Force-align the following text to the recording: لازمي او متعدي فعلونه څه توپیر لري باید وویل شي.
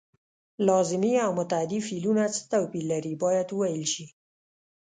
لازمي 0.67 1.13
او 1.25 1.31
متعدي 1.39 1.79
فعلونه 1.87 2.23
څه 2.35 2.41
توپیر 2.51 2.83
لري 2.91 3.13
باید 3.23 3.47
وویل 3.51 3.85
شي. 3.93 4.05